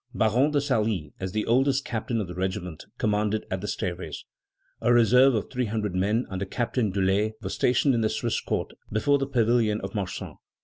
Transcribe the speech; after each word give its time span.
Baron 0.15 0.49
de 0.49 0.59
Salis, 0.61 1.11
as 1.19 1.31
the 1.31 1.45
oldest 1.45 1.85
captain 1.85 2.19
of 2.19 2.27
the 2.27 2.33
regiment, 2.33 2.85
commanded 2.97 3.45
at 3.51 3.61
the 3.61 3.67
stairways. 3.67 4.25
A 4.81 4.91
reserve 4.91 5.35
of 5.35 5.51
three 5.51 5.65
hundred 5.67 5.93
men, 5.93 6.25
under 6.27 6.45
Captain 6.45 6.91
Durler, 6.91 7.33
was 7.41 7.53
stationed 7.53 7.93
in 7.93 8.01
the 8.01 8.09
Swiss 8.09 8.41
Court, 8.41 8.73
before 8.91 9.19
the 9.19 9.27
Pavilion 9.27 9.79
of 9.81 9.93
Marsan. 9.93 10.37